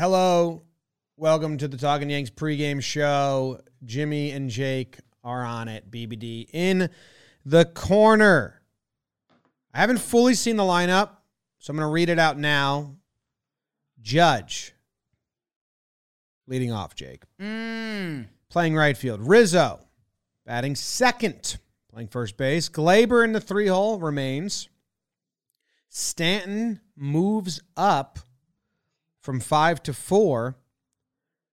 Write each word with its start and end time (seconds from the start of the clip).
Hello. 0.00 0.62
Welcome 1.18 1.58
to 1.58 1.68
the 1.68 1.76
Talking 1.76 2.08
Yanks 2.08 2.30
pregame 2.30 2.82
show. 2.82 3.60
Jimmy 3.84 4.30
and 4.30 4.48
Jake 4.48 4.96
are 5.22 5.44
on 5.44 5.68
it. 5.68 5.90
BBD 5.90 6.48
in 6.54 6.88
the 7.44 7.66
corner. 7.66 8.62
I 9.74 9.80
haven't 9.80 9.98
fully 9.98 10.32
seen 10.32 10.56
the 10.56 10.62
lineup, 10.62 11.10
so 11.58 11.70
I'm 11.70 11.76
going 11.76 11.86
to 11.86 11.92
read 11.92 12.08
it 12.08 12.18
out 12.18 12.38
now. 12.38 12.96
Judge. 14.00 14.72
Leading 16.46 16.72
off, 16.72 16.94
Jake. 16.94 17.24
Mm. 17.38 18.28
Playing 18.48 18.76
right 18.76 18.96
field. 18.96 19.20
Rizzo. 19.20 19.80
Batting 20.46 20.76
second. 20.76 21.58
Playing 21.92 22.08
first 22.08 22.38
base. 22.38 22.70
Gleyber 22.70 23.22
in 23.22 23.32
the 23.32 23.40
three 23.40 23.66
hole 23.66 23.98
remains. 23.98 24.70
Stanton 25.90 26.80
moves 26.96 27.60
up 27.76 28.18
from 29.22 29.40
five 29.40 29.82
to 29.84 29.92
four 29.92 30.56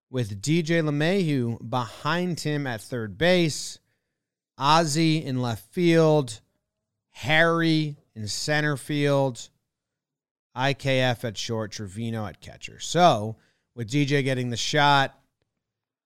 with 0.09 0.41
DJ 0.41 0.81
LeMahieu 0.81 1.69
behind 1.69 2.39
him 2.39 2.65
at 2.65 2.81
third 2.81 3.17
base, 3.17 3.79
Ozzy 4.59 5.23
in 5.23 5.41
left 5.41 5.71
field, 5.73 6.39
Harry 7.11 7.97
in 8.15 8.27
center 8.27 8.77
field, 8.77 9.49
IKF 10.55 11.23
at 11.23 11.37
short, 11.37 11.71
Trevino 11.71 12.25
at 12.25 12.41
catcher. 12.41 12.79
So, 12.79 13.35
with 13.75 13.89
DJ 13.89 14.23
getting 14.23 14.49
the 14.49 14.57
shot, 14.57 15.19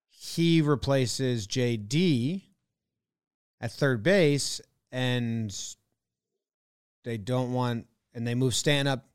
he 0.10 0.62
replaces 0.62 1.48
JD 1.48 2.44
at 3.62 3.72
third 3.72 4.04
base, 4.04 4.60
and 4.92 5.56
they 7.04 7.18
don't 7.18 7.54
want, 7.54 7.88
and 8.14 8.28
they 8.28 8.36
move 8.36 8.54
Stanton 8.54 8.92
up. 8.92 9.06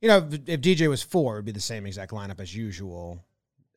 You 0.00 0.08
know, 0.08 0.28
if, 0.46 0.60
DJ 0.60 0.88
was 0.88 1.02
four, 1.02 1.34
it 1.34 1.38
would 1.38 1.44
be 1.44 1.52
the 1.52 1.60
same 1.60 1.86
exact 1.86 2.12
lineup 2.12 2.40
as 2.40 2.54
usual 2.54 3.24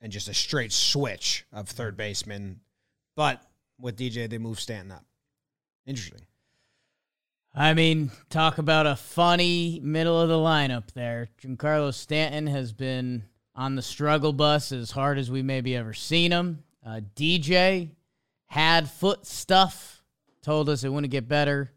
and 0.01 0.11
just 0.11 0.27
a 0.27 0.33
straight 0.33 0.71
switch 0.71 1.45
of 1.51 1.67
third 1.67 1.97
baseman. 1.97 2.59
But 3.15 3.41
with 3.79 3.97
DJ, 3.97 4.29
they 4.29 4.37
move 4.37 4.59
Stanton 4.59 4.91
up. 4.91 5.05
Interesting. 5.85 6.21
I 7.53 7.73
mean, 7.73 8.11
talk 8.29 8.59
about 8.59 8.87
a 8.87 8.95
funny 8.95 9.79
middle 9.83 10.19
of 10.19 10.29
the 10.29 10.35
lineup 10.35 10.91
there. 10.93 11.27
Giancarlo 11.41 11.93
Stanton 11.93 12.47
has 12.47 12.71
been 12.71 13.23
on 13.55 13.75
the 13.75 13.81
struggle 13.81 14.31
bus 14.31 14.71
as 14.71 14.91
hard 14.91 15.17
as 15.17 15.29
we 15.29 15.41
maybe 15.41 15.75
ever 15.75 15.93
seen 15.93 16.31
him. 16.31 16.63
Uh, 16.85 17.01
DJ 17.15 17.89
had 18.45 18.89
foot 18.89 19.25
stuff, 19.25 20.01
told 20.41 20.69
us 20.69 20.83
it 20.83 20.89
wouldn't 20.89 21.11
get 21.11 21.27
better. 21.27 21.71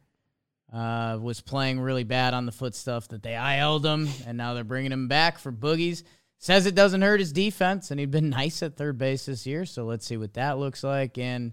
Uh, 0.75 1.19
was 1.21 1.41
playing 1.41 1.79
really 1.79 2.03
bad 2.03 2.35
on 2.35 2.47
the 2.47 2.53
foot 2.53 2.75
stuff 2.75 3.07
that 3.07 3.23
they 3.23 3.37
IL'd 3.37 3.87
him, 3.87 4.09
and 4.27 4.37
now 4.37 4.55
they're 4.55 4.65
bringing 4.65 4.91
him 4.91 5.07
back 5.07 5.39
for 5.39 5.53
boogies. 5.53 6.03
Says 6.39 6.67
it 6.67 6.75
doesn't 6.75 7.03
hurt 7.03 7.21
his 7.21 7.33
defense, 7.33 7.93
and 7.93 8.01
he'd 8.01 8.11
been 8.11 8.31
nice 8.31 8.61
at 8.61 8.77
third 8.77 8.99
base 8.99 9.27
this 9.27 9.47
year. 9.47 9.67
So 9.67 9.85
let's 9.85 10.05
see 10.05 10.17
what 10.17 10.35
that 10.35 10.59
looks 10.59 10.83
like. 10.83 11.17
And 11.17 11.53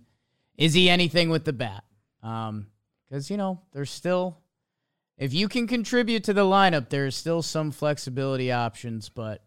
is 0.58 0.74
he 0.74 0.90
anything 0.90 1.30
with 1.30 1.46
the 1.46 1.54
bat? 1.54 1.84
Um, 2.24 2.68
because 3.08 3.30
you 3.30 3.38
know 3.38 3.62
there's 3.74 3.92
still, 3.92 4.40
if 5.18 5.34
you 5.34 5.48
can 5.48 5.68
contribute 5.68 6.24
to 6.24 6.34
the 6.34 6.42
lineup, 6.46 6.90
there's 6.90 7.16
still 7.16 7.44
some 7.44 7.70
flexibility 7.70 8.52
options. 8.52 9.10
But 9.10 9.44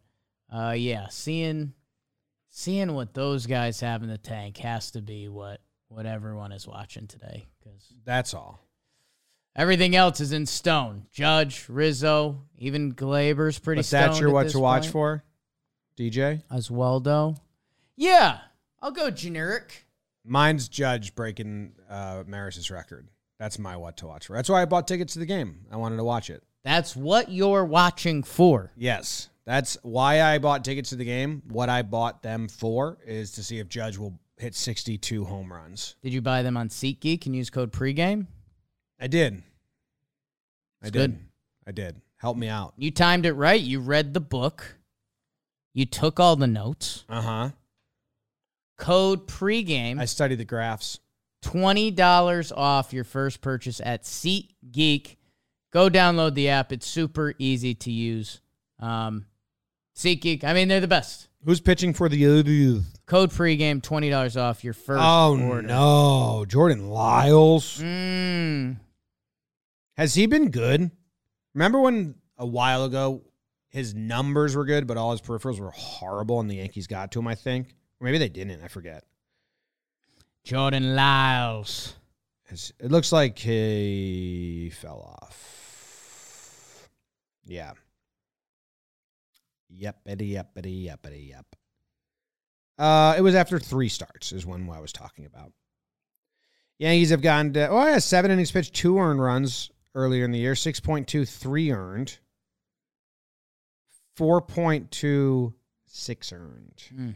uh, 0.54 0.74
yeah, 0.76 1.08
seeing 1.08 1.72
seeing 2.50 2.94
what 2.94 3.12
those 3.12 3.46
guys 3.46 3.80
have 3.80 4.04
in 4.04 4.08
the 4.08 4.18
tank 4.18 4.58
has 4.58 4.92
to 4.92 5.02
be 5.02 5.28
what 5.28 5.60
what 5.88 6.06
everyone 6.06 6.52
is 6.52 6.66
watching 6.68 7.06
today. 7.06 7.48
Because 7.58 7.92
That's 8.04 8.34
all. 8.34 8.63
Everything 9.56 9.94
else 9.94 10.20
is 10.20 10.32
in 10.32 10.46
stone. 10.46 11.06
Judge, 11.12 11.66
Rizzo, 11.68 12.40
even 12.58 12.92
Gleyber's 12.92 13.58
pretty. 13.58 13.80
But 13.80 13.86
that's 13.86 14.20
your 14.20 14.30
what 14.30 14.48
to 14.48 14.58
watch 14.58 14.82
point. 14.82 14.92
for, 14.92 15.24
DJ? 15.96 16.42
Oswaldo. 16.50 17.38
Yeah, 17.96 18.38
I'll 18.82 18.90
go 18.90 19.10
generic. 19.10 19.86
Mine's 20.24 20.68
Judge 20.68 21.14
breaking 21.14 21.72
uh, 21.88 22.24
Maris's 22.26 22.70
record. 22.70 23.08
That's 23.38 23.58
my 23.58 23.76
what 23.76 23.96
to 23.98 24.06
watch 24.06 24.26
for. 24.26 24.34
That's 24.34 24.48
why 24.48 24.62
I 24.62 24.64
bought 24.64 24.88
tickets 24.88 25.12
to 25.12 25.18
the 25.20 25.26
game. 25.26 25.66
I 25.70 25.76
wanted 25.76 25.98
to 25.98 26.04
watch 26.04 26.30
it. 26.30 26.42
That's 26.64 26.96
what 26.96 27.30
you're 27.30 27.64
watching 27.64 28.22
for. 28.22 28.72
Yes, 28.76 29.28
that's 29.44 29.76
why 29.82 30.22
I 30.22 30.38
bought 30.38 30.64
tickets 30.64 30.90
to 30.90 30.96
the 30.96 31.04
game. 31.04 31.42
What 31.48 31.68
I 31.68 31.82
bought 31.82 32.22
them 32.22 32.48
for 32.48 32.98
is 33.06 33.32
to 33.32 33.44
see 33.44 33.58
if 33.58 33.68
Judge 33.68 33.98
will 33.98 34.18
hit 34.38 34.54
62 34.54 35.24
home 35.24 35.52
runs. 35.52 35.96
Did 36.02 36.12
you 36.12 36.22
buy 36.22 36.42
them 36.42 36.56
on 36.56 36.68
SeatGeek 36.70 37.26
and 37.26 37.36
use 37.36 37.50
code 37.50 37.70
pregame? 37.72 38.26
I 39.04 39.06
did. 39.06 39.42
I 40.82 40.86
It's 40.86 40.90
did. 40.92 41.10
good. 41.12 41.18
I 41.66 41.72
did. 41.72 42.00
Help 42.16 42.38
me 42.38 42.48
out. 42.48 42.72
You 42.78 42.90
timed 42.90 43.26
it 43.26 43.34
right. 43.34 43.60
You 43.60 43.80
read 43.80 44.14
the 44.14 44.20
book. 44.20 44.76
You 45.74 45.84
took 45.84 46.18
all 46.18 46.36
the 46.36 46.46
notes. 46.46 47.04
Uh 47.06 47.20
huh. 47.20 47.50
Code 48.78 49.28
pregame. 49.28 50.00
I 50.00 50.06
studied 50.06 50.36
the 50.36 50.46
graphs. 50.46 51.00
$20 51.42 52.52
off 52.56 52.94
your 52.94 53.04
first 53.04 53.42
purchase 53.42 53.78
at 53.84 54.04
SeatGeek. 54.04 55.16
Go 55.70 55.90
download 55.90 56.32
the 56.34 56.48
app. 56.48 56.72
It's 56.72 56.86
super 56.86 57.34
easy 57.38 57.74
to 57.74 57.92
use. 57.92 58.40
Um, 58.80 59.26
SeatGeek, 59.94 60.44
I 60.44 60.54
mean, 60.54 60.68
they're 60.68 60.80
the 60.80 60.88
best. 60.88 61.28
Who's 61.44 61.60
pitching 61.60 61.92
for 61.92 62.08
the 62.08 62.24
other? 62.26 62.82
Code 63.04 63.30
pregame, 63.30 63.82
$20 63.82 64.40
off 64.40 64.64
your 64.64 64.72
first 64.72 65.02
Oh 65.04 65.38
order. 65.38 65.60
no, 65.68 66.46
Jordan 66.48 66.88
Lyles. 66.88 67.78
Mm, 67.82 68.76
Has 69.96 70.14
he 70.14 70.26
been 70.26 70.50
good? 70.50 70.90
Remember 71.54 71.80
when 71.80 72.16
a 72.36 72.46
while 72.46 72.84
ago 72.84 73.22
his 73.68 73.94
numbers 73.94 74.56
were 74.56 74.64
good, 74.64 74.86
but 74.86 74.96
all 74.96 75.12
his 75.12 75.20
peripherals 75.20 75.60
were 75.60 75.70
horrible, 75.70 76.40
and 76.40 76.50
the 76.50 76.56
Yankees 76.56 76.86
got 76.86 77.12
to 77.12 77.20
him? 77.20 77.28
I 77.28 77.34
think, 77.34 77.74
or 78.00 78.04
maybe 78.04 78.18
they 78.18 78.28
didn't. 78.28 78.62
I 78.62 78.68
forget. 78.68 79.04
Jordan 80.42 80.94
Lyles. 80.94 81.94
It 82.50 82.90
looks 82.90 83.10
like 83.10 83.38
he 83.38 84.70
fell 84.80 85.18
off. 85.22 86.88
Yeah. 87.46 87.72
Yepity, 89.72 90.32
yepity, 90.32 90.86
yepity, 90.86 91.28
yep. 91.28 91.46
Yep. 91.46 91.56
Uh, 92.76 93.14
it 93.16 93.22
was 93.22 93.34
after 93.34 93.58
three 93.58 93.88
starts, 93.88 94.32
is 94.32 94.44
when 94.44 94.68
I 94.68 94.80
was 94.80 94.92
talking 94.92 95.26
about. 95.26 95.52
Yankees 96.78 97.10
have 97.10 97.22
gone 97.22 97.52
to, 97.54 97.68
oh, 97.68 97.86
yeah, 97.86 97.98
seven 97.98 98.30
innings 98.30 98.50
pitched, 98.50 98.74
two 98.74 98.98
earned 98.98 99.22
runs 99.22 99.70
earlier 99.94 100.24
in 100.24 100.32
the 100.32 100.38
year, 100.38 100.54
6.23 100.54 101.76
earned, 101.76 102.18
4.26 104.18 106.32
earned. 106.32 106.82
Mm. 106.94 107.14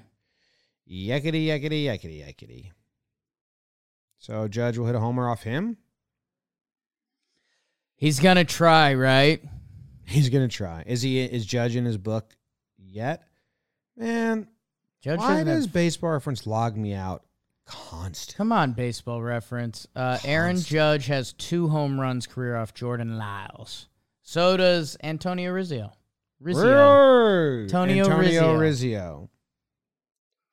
Yakety, 0.90 1.46
yakety, 1.46 1.84
yakety, 1.84 2.24
yakety. 2.26 2.70
So 4.18 4.48
Judge 4.48 4.78
will 4.78 4.86
hit 4.86 4.94
a 4.94 5.00
homer 5.00 5.28
off 5.28 5.42
him. 5.42 5.76
He's 7.96 8.20
going 8.20 8.36
to 8.36 8.44
try, 8.44 8.94
right? 8.94 9.42
He's 10.08 10.30
gonna 10.30 10.48
try. 10.48 10.84
Is 10.86 11.02
he 11.02 11.20
is 11.20 11.44
Judge 11.44 11.76
in 11.76 11.84
his 11.84 11.98
book 11.98 12.34
yet? 12.78 13.24
Man, 13.94 14.48
Judge 15.02 15.18
why 15.18 15.32
doesn't 15.32 15.46
have- 15.48 15.56
does 15.58 15.66
baseball 15.66 16.12
reference 16.12 16.46
log 16.46 16.78
me 16.78 16.94
out 16.94 17.24
constant? 17.68 18.36
Come 18.36 18.50
on, 18.50 18.72
baseball 18.72 19.22
reference. 19.22 19.86
Uh, 19.94 20.18
Aaron 20.24 20.60
Judge 20.60 21.06
has 21.06 21.32
two 21.34 21.68
home 21.68 22.00
runs 22.00 22.26
career 22.26 22.56
off 22.56 22.74
Jordan 22.74 23.16
Lyles. 23.16 23.88
So 24.22 24.56
does 24.56 24.96
Antonio 25.02 25.52
Rizzo. 25.52 25.92
Rizzo. 26.40 27.62
Antonio 27.62 28.04
Antonio 28.04 28.54
Rizzo. 28.56 28.58
Rizzo. 28.58 29.30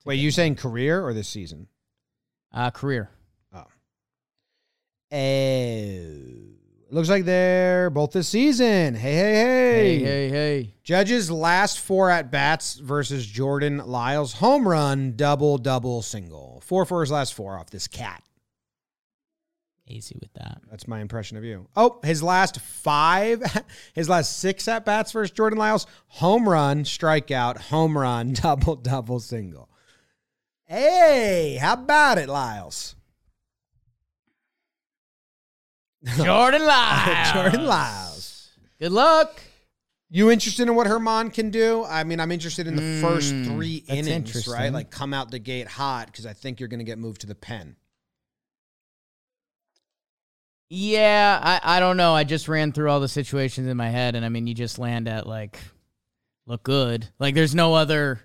Wait, 0.06 0.15
you 0.15 0.29
saying 0.29 0.56
career 0.56 1.03
or 1.03 1.13
this 1.13 1.27
season? 1.27 1.67
Uh, 2.53 2.69
career. 2.71 3.09
Oh. 3.53 3.65
Looks 6.95 7.09
like 7.09 7.25
they're 7.25 7.89
both 7.89 8.13
this 8.13 8.30
season. 8.30 8.95
Hey, 8.95 9.15
hey, 9.15 9.33
hey. 9.33 10.00
Hey, 10.00 10.00
hey, 10.00 10.30
hey. 10.30 10.74
Judge's 10.81 11.30
last 11.30 11.81
four 11.81 12.09
at 12.09 12.31
bats 12.31 12.75
versus 12.75 13.27
Jordan 13.27 13.80
Lyles. 13.80 14.31
Home 14.36 14.65
run, 14.65 15.18
double, 15.18 15.57
double, 15.57 16.01
single. 16.01 16.62
Four 16.63 16.86
for 16.86 17.01
his 17.01 17.12
last 17.12 17.33
four 17.33 17.59
off 17.59 17.69
this 17.69 17.89
cat. 17.89 18.24
Easy 19.86 20.18
with 20.21 20.31
that. 20.36 20.62
That's 20.71 20.88
my 20.88 21.01
impression 21.01 21.36
of 21.36 21.44
you. 21.44 21.68
Oh, 21.75 22.00
his 22.01 22.24
last 22.24 22.62
five, 22.62 23.44
his 23.94 24.07
last 24.07 24.39
six 24.39 24.65
at 24.69 24.86
bats 24.86 25.12
versus 25.12 25.36
Jordan 25.36 25.59
Lyles. 25.59 25.88
Home 26.07 26.48
run, 26.48 26.86
strikeout, 26.86 27.57
home 27.57 27.98
run, 27.98 28.31
double, 28.41 28.77
double, 28.77 29.19
single. 29.19 29.68
Hey, 30.63 31.57
how 31.59 31.74
about 31.74 32.19
it, 32.19 32.30
Lyles? 32.30 32.95
Jordan 36.23 36.65
Lyles. 36.65 37.33
Jordan 37.33 37.65
Lyles. 37.65 38.51
Good 38.79 38.91
luck. 38.91 39.41
You 40.11 40.29
interested 40.31 40.67
in 40.67 40.75
what 40.75 40.87
Germán 40.87 41.33
can 41.33 41.49
do? 41.49 41.83
I 41.83 42.03
mean, 42.03 42.19
I'm 42.19 42.31
interested 42.31 42.67
in 42.67 42.75
the 42.75 42.81
first 42.81 43.33
Mm, 43.35 43.45
three 43.45 43.83
innings, 43.87 44.47
right? 44.47 44.71
Like 44.71 44.91
come 44.91 45.13
out 45.13 45.31
the 45.31 45.39
gate 45.39 45.67
hot 45.67 46.07
because 46.07 46.25
I 46.25 46.33
think 46.33 46.59
you're 46.59 46.69
going 46.69 46.79
to 46.79 46.85
get 46.85 46.97
moved 46.99 47.21
to 47.21 47.27
the 47.27 47.35
pen. 47.35 47.75
Yeah, 50.69 51.39
I, 51.41 51.77
I 51.77 51.79
don't 51.79 51.97
know. 51.97 52.13
I 52.15 52.23
just 52.23 52.47
ran 52.47 52.71
through 52.71 52.89
all 52.89 52.99
the 52.99 53.07
situations 53.07 53.67
in 53.67 53.77
my 53.77 53.89
head, 53.89 54.15
and 54.15 54.25
I 54.25 54.29
mean, 54.29 54.47
you 54.47 54.53
just 54.53 54.79
land 54.79 55.07
at 55.07 55.27
like, 55.27 55.59
look 56.47 56.63
good. 56.63 57.07
Like, 57.19 57.35
there's 57.35 57.53
no 57.55 57.73
other 57.75 58.19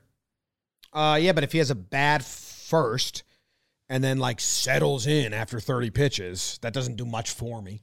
Uh, 0.92 1.18
yeah, 1.20 1.32
but 1.32 1.44
if 1.44 1.52
he 1.52 1.58
has 1.58 1.70
a 1.70 1.74
bad 1.74 2.24
first 2.24 3.22
and 3.90 4.02
then 4.04 4.18
like 4.18 4.40
settles 4.40 5.06
in 5.08 5.34
after 5.34 5.58
30 5.58 5.90
pitches, 5.90 6.58
that 6.62 6.72
doesn't 6.72 6.96
do 6.96 7.04
much 7.04 7.32
for 7.32 7.60
me. 7.60 7.82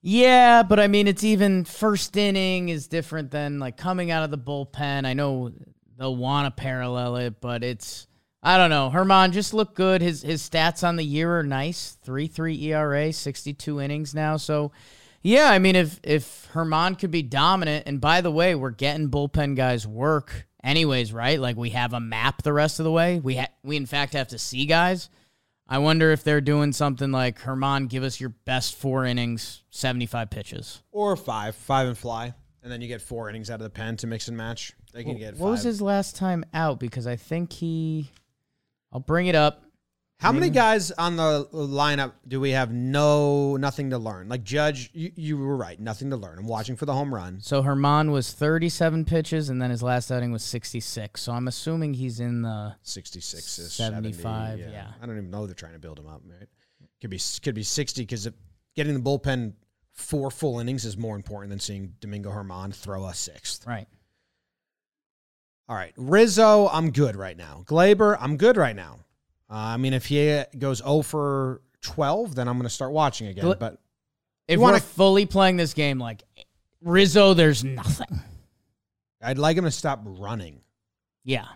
Yeah, 0.00 0.62
but 0.62 0.80
I 0.80 0.88
mean, 0.88 1.06
it's 1.06 1.22
even 1.22 1.66
first 1.66 2.16
inning 2.16 2.70
is 2.70 2.88
different 2.88 3.30
than 3.30 3.58
like 3.58 3.76
coming 3.76 4.10
out 4.10 4.24
of 4.24 4.30
the 4.30 4.38
bullpen. 4.38 5.04
I 5.04 5.12
know 5.12 5.52
they'll 5.98 6.16
want 6.16 6.46
to 6.46 6.60
parallel 6.60 7.16
it, 7.16 7.38
but 7.42 7.62
it's 7.62 8.06
I 8.42 8.56
don't 8.56 8.70
know. 8.70 8.90
Germán 8.92 9.32
just 9.32 9.52
looked 9.52 9.74
good. 9.74 10.00
His 10.00 10.22
his 10.22 10.48
stats 10.48 10.82
on 10.88 10.96
the 10.96 11.04
year 11.04 11.38
are 11.38 11.42
nice. 11.42 11.98
Three 12.02 12.26
three 12.26 12.58
ERA, 12.72 13.12
sixty 13.12 13.52
two 13.52 13.78
innings 13.78 14.14
now. 14.14 14.38
So 14.38 14.72
yeah, 15.20 15.50
I 15.50 15.58
mean, 15.58 15.76
if 15.76 16.00
if 16.02 16.48
Germán 16.54 16.98
could 16.98 17.10
be 17.10 17.22
dominant, 17.22 17.86
and 17.86 18.00
by 18.00 18.22
the 18.22 18.30
way, 18.30 18.54
we're 18.54 18.70
getting 18.70 19.10
bullpen 19.10 19.54
guys 19.54 19.86
work 19.86 20.46
anyways, 20.62 21.12
right? 21.12 21.40
Like 21.40 21.56
we 21.56 21.70
have 21.70 21.92
a 21.92 22.00
map 22.00 22.42
the 22.42 22.52
rest 22.52 22.80
of 22.80 22.84
the 22.84 22.92
way. 22.92 23.20
We 23.20 23.36
ha- 23.36 23.52
we 23.62 23.76
in 23.76 23.86
fact 23.86 24.12
have 24.14 24.28
to 24.28 24.38
see 24.38 24.66
guys. 24.66 25.08
I 25.68 25.78
wonder 25.78 26.10
if 26.10 26.24
they're 26.24 26.40
doing 26.40 26.72
something 26.72 27.12
like 27.12 27.40
Germán, 27.40 27.88
give 27.88 28.02
us 28.02 28.20
your 28.20 28.30
best 28.30 28.74
four 28.74 29.04
innings, 29.04 29.62
seventy 29.70 30.06
five 30.06 30.30
pitches, 30.30 30.82
or 30.90 31.16
five, 31.16 31.54
five 31.54 31.86
and 31.86 31.96
fly, 31.96 32.34
and 32.62 32.72
then 32.72 32.80
you 32.80 32.88
get 32.88 33.00
four 33.00 33.30
innings 33.30 33.50
out 33.50 33.60
of 33.60 33.64
the 33.64 33.70
pen 33.70 33.96
to 33.98 34.06
mix 34.06 34.28
and 34.28 34.36
match. 34.36 34.72
They 34.92 35.04
can 35.04 35.16
get. 35.16 35.34
What 35.34 35.46
five. 35.46 35.50
was 35.50 35.62
his 35.62 35.80
last 35.80 36.16
time 36.16 36.44
out? 36.52 36.80
Because 36.80 37.06
I 37.06 37.16
think 37.16 37.52
he. 37.52 38.10
I'll 38.92 39.00
bring 39.00 39.28
it 39.28 39.36
up. 39.36 39.62
How 40.20 40.32
many 40.32 40.50
guys 40.50 40.90
on 40.90 41.16
the 41.16 41.46
lineup 41.52 42.12
do 42.28 42.40
we 42.40 42.50
have 42.50 42.70
no 42.70 43.56
nothing 43.56 43.90
to 43.90 43.98
learn? 43.98 44.28
Like 44.28 44.44
Judge, 44.44 44.90
you, 44.92 45.10
you 45.16 45.38
were 45.38 45.56
right, 45.56 45.80
nothing 45.80 46.10
to 46.10 46.16
learn. 46.16 46.38
I'm 46.38 46.46
watching 46.46 46.76
for 46.76 46.84
the 46.84 46.92
home 46.92 47.14
run. 47.14 47.40
So 47.40 47.62
Germán 47.62 48.12
was 48.12 48.32
37 48.32 49.06
pitches, 49.06 49.48
and 49.48 49.62
then 49.62 49.70
his 49.70 49.82
last 49.82 50.10
outing 50.10 50.30
was 50.30 50.44
66. 50.44 51.22
So 51.22 51.32
I'm 51.32 51.48
assuming 51.48 51.94
he's 51.94 52.20
in 52.20 52.42
the 52.42 52.76
66 52.82 53.44
75. 53.72 54.58
70, 54.58 54.62
yeah. 54.62 54.70
yeah. 54.70 54.90
I 55.00 55.06
don't 55.06 55.16
even 55.16 55.30
know 55.30 55.46
they're 55.46 55.54
trying 55.54 55.72
to 55.72 55.78
build 55.78 55.98
him 55.98 56.06
up. 56.06 56.20
Right? 56.26 56.48
Could 57.00 57.10
be 57.10 57.20
could 57.42 57.54
be 57.54 57.62
60 57.62 58.02
because 58.02 58.28
getting 58.76 58.92
the 58.92 59.00
bullpen 59.00 59.54
four 59.92 60.30
full 60.30 60.60
innings 60.60 60.84
is 60.84 60.98
more 60.98 61.16
important 61.16 61.48
than 61.48 61.60
seeing 61.60 61.94
Domingo 62.00 62.30
Germán 62.30 62.74
throw 62.74 63.06
a 63.06 63.14
sixth. 63.14 63.66
Right. 63.66 63.88
All 65.66 65.76
right, 65.76 65.92
Rizzo, 65.96 66.68
I'm 66.68 66.90
good 66.90 67.14
right 67.14 67.36
now. 67.36 67.62
Gleyber, 67.64 68.16
I'm 68.20 68.36
good 68.36 68.56
right 68.56 68.74
now. 68.74 68.98
Uh, 69.50 69.54
I 69.54 69.76
mean, 69.78 69.94
if 69.94 70.06
he 70.06 70.42
goes 70.58 70.78
0 70.78 71.02
for 71.02 71.60
12, 71.82 72.36
then 72.36 72.46
I'm 72.46 72.56
going 72.56 72.68
to 72.68 72.74
start 72.74 72.92
watching 72.92 73.26
again. 73.26 73.54
But 73.58 73.78
if 74.46 74.60
we're 74.60 74.78
fully 74.78 75.26
playing 75.26 75.56
this 75.56 75.74
game, 75.74 75.98
like 75.98 76.22
Rizzo, 76.82 77.34
there's 77.34 77.64
nothing. 77.64 78.20
I'd 79.22 79.38
like 79.38 79.56
him 79.56 79.64
to 79.64 79.70
stop 79.70 80.00
running. 80.04 80.60
Yeah. 81.24 81.46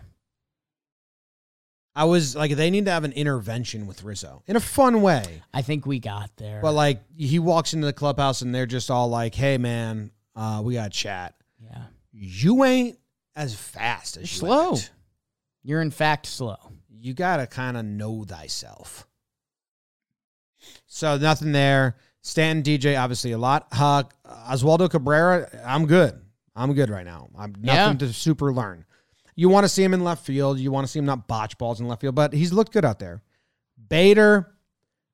I 1.95 2.03
was 2.03 2.35
like, 2.35 2.51
they 2.51 2.69
need 2.69 2.85
to 2.85 2.91
have 2.91 3.05
an 3.05 3.13
intervention 3.13 3.87
with 3.87 4.03
Rizzo 4.03 4.43
in 4.47 4.57
a 4.57 4.59
fun 4.59 5.01
way. 5.01 5.41
I 5.53 5.61
think 5.61 5.85
we 5.85 5.99
got 5.99 6.29
there. 6.35 6.59
But 6.61 6.73
like, 6.73 7.01
he 7.15 7.39
walks 7.39 7.73
into 7.73 7.85
the 7.85 7.93
clubhouse 7.93 8.41
and 8.41 8.53
they're 8.53 8.65
just 8.65 8.91
all 8.91 9.07
like, 9.07 9.33
"Hey, 9.33 9.57
man, 9.57 10.11
uh, 10.35 10.61
we 10.61 10.73
got 10.73 10.91
to 10.91 10.97
chat." 10.97 11.35
Yeah. 11.63 11.83
You 12.11 12.65
ain't 12.65 12.99
as 13.33 13.55
fast 13.55 14.17
as 14.17 14.23
You're 14.23 14.49
slow. 14.49 14.73
Act. 14.73 14.91
You're 15.63 15.81
in 15.81 15.89
fact 15.89 16.25
slow 16.25 16.57
you 17.05 17.13
got 17.13 17.37
to 17.37 17.47
kind 17.47 17.77
of 17.77 17.85
know 17.85 18.23
thyself. 18.23 19.07
So 20.87 21.17
nothing 21.17 21.51
there. 21.51 21.97
Stanton, 22.21 22.63
DJ, 22.63 22.99
obviously 22.99 23.31
a 23.31 23.37
lot. 23.37 23.67
Uh, 23.71 24.03
Oswaldo 24.49 24.89
Cabrera, 24.89 25.47
I'm 25.63 25.85
good. 25.85 26.19
I'm 26.55 26.73
good 26.73 26.89
right 26.89 27.05
now. 27.05 27.29
I'm 27.37 27.53
nothing 27.59 27.99
yeah. 27.99 28.07
to 28.07 28.13
super 28.13 28.51
learn. 28.51 28.85
You 29.35 29.49
want 29.49 29.65
to 29.65 29.69
see 29.69 29.83
him 29.83 29.93
in 29.93 30.03
left 30.03 30.25
field. 30.25 30.57
You 30.57 30.71
want 30.71 30.87
to 30.87 30.91
see 30.91 30.97
him 30.97 31.05
not 31.05 31.27
botch 31.27 31.57
balls 31.59 31.79
in 31.79 31.87
left 31.87 32.01
field, 32.01 32.15
but 32.15 32.33
he's 32.33 32.51
looked 32.51 32.73
good 32.73 32.85
out 32.85 32.97
there. 32.97 33.21
Bader, 33.89 34.55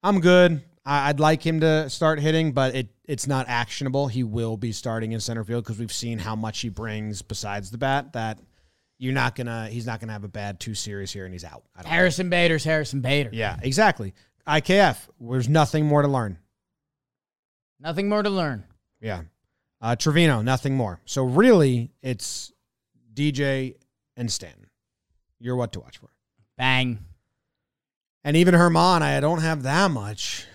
I'm 0.02 0.22
good. 0.22 0.64
I, 0.86 1.10
would 1.10 1.20
like 1.20 1.46
him 1.46 1.60
to 1.60 1.90
start 1.90 2.20
hitting, 2.20 2.54
but 2.54 2.74
it 2.74 2.88
it's 3.06 3.28
not 3.28 3.50
actionable. 3.50 4.08
He 4.08 4.24
will 4.24 4.56
be 4.56 4.72
starting 4.72 5.12
in 5.12 5.20
center 5.20 5.44
field 5.44 5.66
because 5.66 5.78
we've 5.80 5.92
seen 5.92 6.18
how 6.18 6.36
much 6.36 6.62
he 6.62 6.70
brings 6.70 7.22
besides 7.22 7.70
the 7.70 7.78
bat. 7.78 8.14
That 8.14 8.40
you're 9.02 9.14
not 9.14 9.34
gonna 9.36 9.68
he's 9.68 9.88
not 9.88 10.00
gonna 10.00 10.14
have 10.14 10.24
a 10.24 10.30
bad 10.30 10.60
two 10.60 10.76
series 10.76 11.12
here 11.12 11.26
and 11.26 11.34
he's 11.34 11.44
out. 11.44 11.64
Harrison 11.84 12.28
know. 12.28 12.30
Bader's 12.30 12.64
Harrison 12.64 13.02
Bader. 13.02 13.32
Yeah, 13.34 13.58
exactly. 13.64 14.14
IKF, 14.48 15.08
there's 15.20 15.50
nothing 15.50 15.88
more 15.88 16.04
to 16.04 16.08
learn. 16.08 16.38
Nothing 17.80 18.08
more 18.08 18.22
to 18.22 18.30
learn. 18.30 18.64
Yeah. 19.02 19.24
Uh, 19.82 19.96
Trevino, 19.96 20.44
nothing 20.44 20.76
more. 20.76 21.02
So 21.06 21.24
really, 21.24 21.90
it's 22.04 22.54
DJ 23.12 23.74
and 24.16 24.32
Stanton. 24.32 24.68
You're 25.40 25.56
what 25.56 25.74
to 25.74 25.80
watch 25.80 25.98
for. 25.98 26.10
Bang. 26.56 27.00
And 28.24 28.38
even 28.38 28.54
Germán, 28.54 29.02
I 29.02 29.20
don't 29.20 29.42
have 29.42 29.64
that 29.64 29.90
much. 29.90 30.46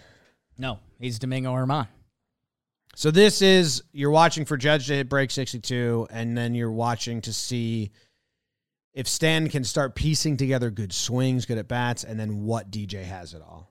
No, 0.56 0.78
he's 1.00 1.19
Domingo 1.19 1.52
Germán. 1.52 1.88
So 2.94 3.10
this 3.10 3.43
is 3.43 3.82
you're 3.93 4.12
watching 4.12 4.44
for 4.44 4.56
Judge 4.56 4.87
to 4.87 4.94
hit 4.94 5.08
break 5.08 5.32
62, 5.32 6.06
and 6.10 6.38
then 6.38 6.54
you're 6.54 6.70
watching 6.70 7.20
to 7.22 7.32
see 7.32 7.90
if 8.96 9.06
Stan 9.06 9.50
can 9.50 9.62
start 9.62 9.94
piecing 9.94 10.38
together 10.38 10.70
good 10.70 10.90
swings, 10.90 11.44
good 11.44 11.58
at 11.58 11.69
bats, 11.69 12.02
and 12.02 12.19
then 12.19 12.44
what 12.44 12.70
DJ 12.70 13.04
has 13.04 13.34
it 13.34 13.43
all. 13.43 13.70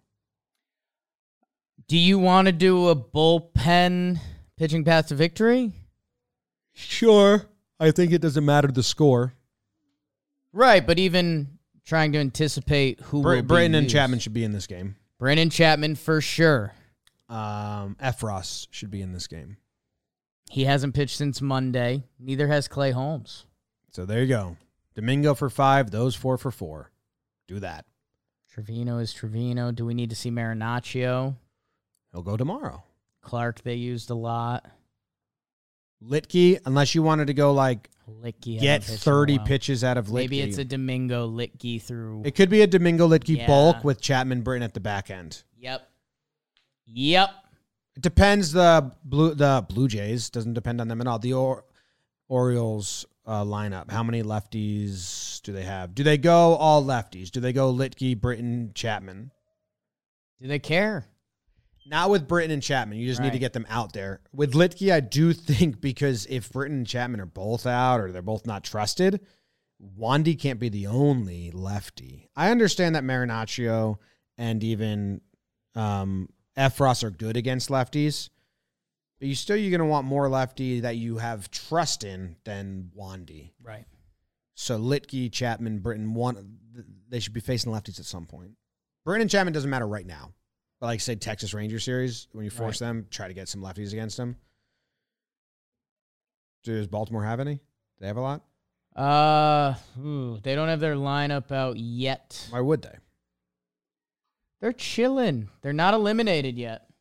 Do 1.87 1.97
you 1.97 2.19
want 2.19 2.45
to 2.45 2.51
do 2.51 2.89
a 2.89 2.95
bullpen 2.95 4.19
pitching 4.55 4.85
path 4.85 5.07
to 5.07 5.15
victory? 5.15 5.73
Sure. 6.73 7.43
I 7.79 7.89
think 7.89 8.13
it 8.13 8.21
doesn't 8.21 8.45
matter 8.45 8.67
the 8.67 8.83
score. 8.83 9.33
Right, 10.53 10.85
but 10.85 10.99
even 10.99 11.57
trying 11.85 12.11
to 12.11 12.19
anticipate 12.19 13.01
who 13.01 13.23
Br- 13.23 13.35
will 13.35 13.41
Britton 13.41 13.73
and 13.73 13.89
Chapman 13.89 14.19
should 14.19 14.33
be 14.33 14.43
in 14.43 14.51
this 14.51 14.67
game. 14.67 14.95
Brennan 15.17 15.49
Chapman 15.49 15.95
for 15.95 16.21
sure. 16.21 16.71
Um, 17.29 17.97
Effross 17.99 18.67
should 18.69 18.91
be 18.91 19.01
in 19.01 19.11
this 19.11 19.25
game. 19.25 19.57
He 20.51 20.65
hasn't 20.65 20.93
pitched 20.93 21.17
since 21.17 21.41
Monday. 21.41 22.03
Neither 22.19 22.47
has 22.47 22.67
Clay 22.67 22.91
Holmes. 22.91 23.45
So 23.89 24.05
there 24.05 24.21
you 24.21 24.27
go. 24.27 24.57
Domingo 24.95 25.35
for 25.35 25.49
five, 25.49 25.91
those 25.91 26.15
four 26.15 26.37
for 26.37 26.51
four. 26.51 26.91
Do 27.47 27.59
that. 27.59 27.85
Trevino 28.49 28.99
is 28.99 29.13
Trevino. 29.13 29.71
Do 29.71 29.85
we 29.85 29.93
need 29.93 30.09
to 30.09 30.15
see 30.15 30.31
Marinaccio? 30.31 31.35
He'll 32.13 32.23
go 32.23 32.37
tomorrow. 32.37 32.83
Clark, 33.21 33.61
they 33.63 33.75
used 33.75 34.09
a 34.09 34.15
lot. 34.15 34.65
Luetge, 36.01 36.59
unless 36.65 36.95
you 36.95 37.03
wanted 37.03 37.27
to 37.27 37.33
go 37.33 37.51
like 37.51 37.89
Luetge, 38.09 38.61
get 38.61 38.83
30 38.83 39.39
pitches 39.39 39.83
out 39.83 39.97
of 39.97 40.07
Luetge. 40.07 40.13
Maybe 40.13 40.41
it's 40.41 40.57
a 40.57 40.63
Domingo 40.63 41.27
Luetge 41.27 41.81
through. 41.81 42.21
It 42.25 42.35
could 42.35 42.49
be 42.49 42.61
a 42.61 42.67
Domingo 42.67 43.07
Luetge 43.07 43.37
yeah. 43.37 43.47
bulk 43.47 43.83
with 43.83 43.99
Chapman 43.99 44.41
Britton 44.41 44.63
at 44.63 44.73
the 44.73 44.79
back 44.79 45.09
end. 45.09 45.43
Yep. 45.57 45.89
Yep. 46.85 47.29
It 47.95 48.01
depends 48.01 48.51
the 48.51 48.91
blue 49.03 49.33
the 49.33 49.65
Blue 49.67 49.87
Jays 49.87 50.29
doesn't 50.29 50.53
depend 50.53 50.81
on 50.81 50.87
them 50.87 51.01
at 51.01 51.07
all. 51.07 51.19
The 51.19 51.33
or- 51.33 51.65
Orioles 52.27 53.05
uh, 53.25 53.43
lineup? 53.43 53.91
How 53.91 54.03
many 54.03 54.23
lefties 54.23 55.41
do 55.41 55.51
they 55.51 55.63
have? 55.63 55.95
Do 55.95 56.03
they 56.03 56.17
go 56.17 56.55
all 56.55 56.83
lefties? 56.83 57.31
Do 57.31 57.39
they 57.39 57.53
go 57.53 57.73
Luetge, 57.73 58.19
Britton, 58.19 58.71
Chapman? 58.73 59.31
Do 60.41 60.47
they 60.47 60.59
care? 60.59 61.07
Not 61.87 62.09
with 62.09 62.27
Britton 62.27 62.51
and 62.51 62.63
Chapman. 62.63 62.97
You 62.97 63.07
just 63.07 63.19
right. 63.19 63.27
need 63.27 63.33
to 63.33 63.39
get 63.39 63.53
them 63.53 63.65
out 63.69 63.93
there. 63.93 64.21
With 64.33 64.53
Luetge, 64.53 64.91
I 64.91 64.99
do 64.99 65.33
think 65.33 65.81
because 65.81 66.25
if 66.27 66.51
Britton 66.51 66.77
and 66.77 66.87
Chapman 66.87 67.21
are 67.21 67.27
both 67.27 67.65
out 67.67 67.99
or 67.99 68.11
they're 68.11 68.21
both 68.21 68.45
not 68.45 68.63
trusted, 68.63 69.21
Wandy 69.99 70.39
can't 70.39 70.59
be 70.59 70.69
the 70.69 70.87
only 70.87 71.51
lefty. 71.51 72.29
I 72.35 72.49
understand 72.49 72.95
that 72.95 73.03
Marinaccio 73.03 73.97
and 74.37 74.63
even 74.63 75.21
um, 75.75 76.29
Effross 76.57 77.03
are 77.03 77.11
good 77.11 77.37
against 77.37 77.69
lefties, 77.69 78.29
but 79.25 79.29
you 79.29 79.33
still 79.33 79.57
you're 79.57 79.71
going 79.71 79.79
to 79.79 79.91
want 79.91 80.05
more 80.05 80.29
lefty 80.29 80.81
that 80.81 80.97
you 80.97 81.17
have 81.17 81.49
trust 81.49 82.03
in 82.03 82.35
than 82.43 82.91
Wandy. 82.95 83.53
Right. 83.59 83.85
So 84.53 84.77
Luetge, 84.77 85.31
Chapman, 85.31 85.79
Britton, 85.79 86.13
one 86.13 86.59
they 87.09 87.19
should 87.19 87.33
be 87.33 87.39
facing 87.39 87.71
lefties 87.71 87.99
at 87.99 88.05
some 88.05 88.27
point. 88.27 88.51
Britton 89.03 89.21
and 89.21 89.31
Chapman 89.31 89.51
doesn't 89.51 89.69
matter 89.71 89.87
right 89.87 90.05
now. 90.05 90.31
But 90.79 90.85
like 90.85 91.01
say 91.01 91.15
Texas 91.15 91.55
Ranger 91.55 91.79
series, 91.79 92.27
when 92.33 92.45
you 92.45 92.51
force 92.51 92.81
right. 92.81 92.87
them, 92.87 93.07
try 93.09 93.27
to 93.27 93.33
get 93.33 93.49
some 93.49 93.63
lefties 93.63 93.93
against 93.93 94.15
them. 94.15 94.35
Does 96.63 96.85
Baltimore 96.85 97.23
have 97.23 97.39
any? 97.39 97.61
They 97.99 98.05
have 98.05 98.17
a 98.17 98.21
lot? 98.21 98.43
Uh, 98.95 99.73
ooh, 99.99 100.37
they 100.43 100.53
don't 100.53 100.69
have 100.69 100.79
their 100.79 100.97
lineup 100.97 101.51
out 101.51 101.77
yet. 101.77 102.45
Why 102.51 102.61
would 102.61 102.83
they? 102.83 102.95
They're 104.61 104.71
chilling. 104.71 105.49
They're 105.63 105.73
not 105.73 105.95
eliminated 105.95 106.59
yet. 106.59 106.91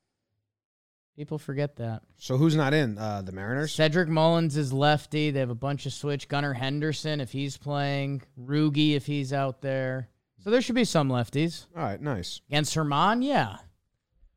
People 1.16 1.38
forget 1.38 1.76
that. 1.76 2.02
So 2.18 2.36
who's 2.36 2.56
not 2.56 2.74
in? 2.74 2.98
Uh, 2.98 3.22
the 3.22 3.30
Mariners? 3.30 3.72
Cedric 3.72 4.08
Mullins 4.08 4.56
is 4.56 4.72
lefty. 4.72 5.30
They 5.30 5.38
have 5.40 5.50
a 5.50 5.54
bunch 5.54 5.86
of 5.86 5.92
switch. 5.92 6.26
Gunnar 6.28 6.54
Henderson, 6.54 7.20
if 7.20 7.30
he's 7.30 7.56
playing. 7.56 8.22
Rugi, 8.40 8.94
if 8.94 9.06
he's 9.06 9.32
out 9.32 9.62
there. 9.62 10.08
So 10.42 10.50
there 10.50 10.60
should 10.60 10.74
be 10.74 10.84
some 10.84 11.08
lefties. 11.08 11.66
All 11.76 11.84
right, 11.84 12.00
nice. 12.00 12.40
Against 12.48 12.74
Germán, 12.74 13.24
yeah. 13.24 13.58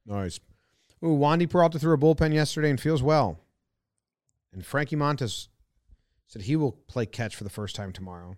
Nice. 0.05 0.39
Ooh, 1.03 1.17
Wandy 1.17 1.49
Peralta 1.49 1.79
threw 1.79 1.93
a 1.93 1.97
bullpen 1.97 2.33
yesterday 2.33 2.69
and 2.69 2.79
feels 2.79 3.01
well. 3.01 3.39
And 4.53 4.65
Frankie 4.65 4.95
Montas 4.95 5.47
said 6.27 6.43
he 6.43 6.55
will 6.55 6.71
play 6.71 7.05
catch 7.05 7.35
for 7.35 7.43
the 7.43 7.49
first 7.49 7.75
time 7.75 7.91
tomorrow. 7.91 8.37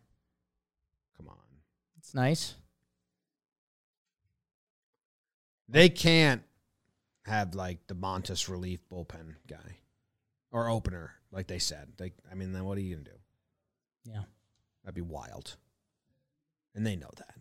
Come 1.17 1.27
on. 1.27 1.35
It's 1.97 2.15
nice. 2.15 2.55
They 5.67 5.89
can't 5.89 6.41
have 7.29 7.55
like 7.55 7.87
the 7.87 7.95
Montas 7.95 8.49
relief 8.49 8.79
bullpen 8.91 9.35
guy 9.47 9.77
or 10.51 10.69
opener, 10.69 11.13
like 11.31 11.47
they 11.47 11.59
said. 11.59 11.93
Like, 11.99 12.13
I 12.31 12.35
mean, 12.35 12.51
then 12.51 12.65
what 12.65 12.77
are 12.77 12.81
you 12.81 12.95
gonna 12.95 13.05
do? 13.05 14.11
Yeah. 14.11 14.23
That'd 14.83 14.95
be 14.95 15.01
wild, 15.01 15.55
and 16.75 16.85
they 16.85 16.95
know 16.95 17.11
that. 17.17 17.35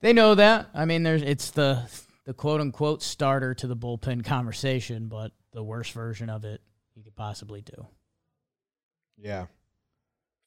They 0.00 0.12
know 0.12 0.34
that. 0.34 0.68
I 0.74 0.84
mean, 0.84 1.02
there's 1.02 1.22
it's 1.22 1.50
the 1.50 1.82
the 2.24 2.34
quote 2.34 2.60
unquote 2.60 3.02
starter 3.02 3.54
to 3.54 3.66
the 3.66 3.76
bullpen 3.76 4.24
conversation, 4.24 5.08
but 5.08 5.32
the 5.52 5.62
worst 5.62 5.92
version 5.92 6.28
of 6.28 6.44
it 6.44 6.60
you 6.94 7.02
could 7.02 7.16
possibly 7.16 7.62
do. 7.62 7.86
Yeah. 9.16 9.46